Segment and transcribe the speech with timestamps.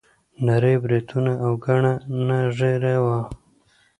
[0.45, 1.93] نري بریتونه او ګڼه
[2.27, 3.19] نه ږیره یې وه.